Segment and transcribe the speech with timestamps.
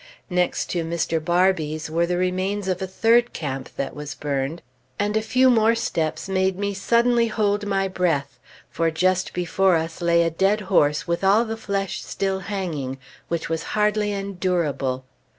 [0.31, 1.23] Next to Mr.
[1.23, 4.63] Barbee's were the remains of a third camp that was burned;
[4.97, 10.01] and a few more steps made me suddenly hold my breath, for just before us
[10.01, 15.05] lay a dead horse with the flesh still hanging, which was hardly endurable.